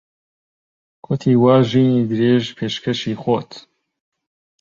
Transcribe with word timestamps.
کوتی 1.05 1.33
وا 1.43 1.55
ژینی 1.69 2.07
درێژ 2.11 2.43
پێشکەشی 2.57 3.19
خۆت 3.21 3.51